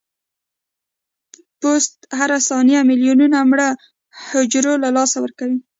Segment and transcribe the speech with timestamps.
[1.59, 3.69] پوست هره ثانیه ملیونونه مړه
[4.29, 5.57] حجرو له لاسه ورکوي.